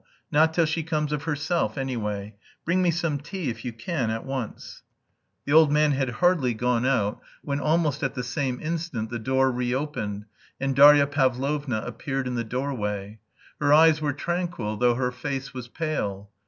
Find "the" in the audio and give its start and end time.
5.45-5.53, 8.15-8.23, 9.11-9.19, 12.33-12.43